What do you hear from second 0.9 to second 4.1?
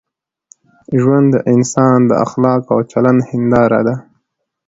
ژوند د انسان د اخلاقو او چلند هنداره ده.